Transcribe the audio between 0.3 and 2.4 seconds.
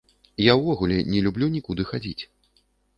Я ўвогуле не люблю нікуды хадзіць.